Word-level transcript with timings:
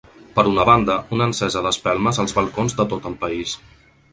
Per 0.37 0.43
una 0.51 0.63
banda, 0.69 0.95
una 1.17 1.27
encesa 1.31 1.63
d’espelmes 1.67 2.21
als 2.25 2.33
balcons 2.39 2.77
de 2.81 2.87
tot 2.95 3.07
el 3.11 3.19
país. 3.27 3.55